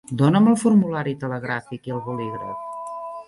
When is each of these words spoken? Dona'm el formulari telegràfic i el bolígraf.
Dona'm 0.19 0.47
el 0.51 0.55
formulari 0.61 1.13
telegràfic 1.25 1.91
i 1.91 1.95
el 1.99 2.03
bolígraf. 2.09 2.67